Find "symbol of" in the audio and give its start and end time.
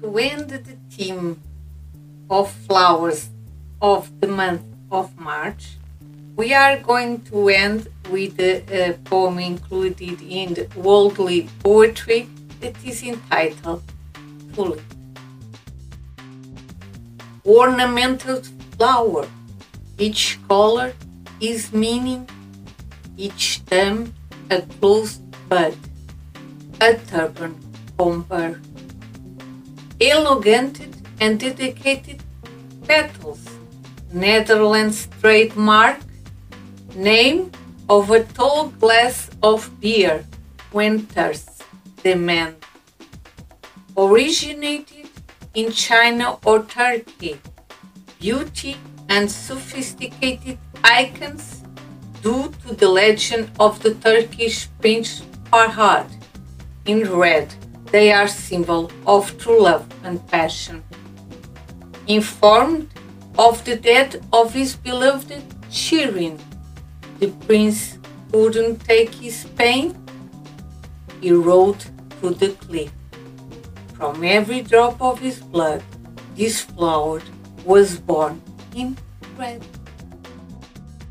58.26-59.38